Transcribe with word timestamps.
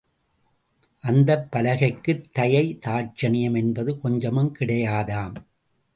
அந்தப் 1.03 1.51
பலகைக்குத் 1.51 2.25
தயை 2.31 2.79
தாட்சண்யம் 2.85 3.57
என்பது 3.57 3.99
கொஞ்சமும் 3.99 4.53
கிடையாதாம். 4.59 5.35